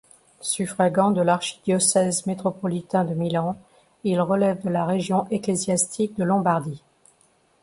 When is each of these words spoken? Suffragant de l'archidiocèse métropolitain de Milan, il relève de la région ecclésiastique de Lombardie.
Suffragant 0.41 1.11
de 1.11 1.21
l'archidiocèse 1.21 2.25
métropolitain 2.25 3.05
de 3.05 3.13
Milan, 3.13 3.55
il 4.03 4.19
relève 4.19 4.59
de 4.63 4.69
la 4.69 4.83
région 4.83 5.27
ecclésiastique 5.29 6.15
de 6.17 6.23
Lombardie. 6.23 6.81